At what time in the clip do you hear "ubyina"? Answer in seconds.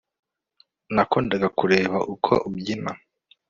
2.47-2.91